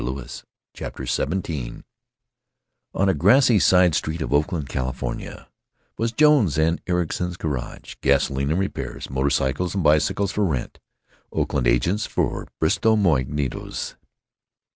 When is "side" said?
3.59-3.93